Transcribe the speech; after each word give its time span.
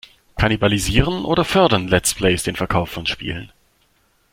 Kannibalisieren 0.35 1.25
oder 1.25 1.45
fördern 1.45 1.87
Let's 1.87 2.15
Plays 2.15 2.41
den 2.41 2.55
Verkauf 2.55 2.89
von 2.89 3.05
Spielen? 3.05 3.51